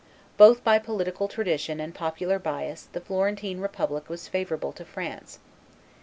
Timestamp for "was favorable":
4.09-4.71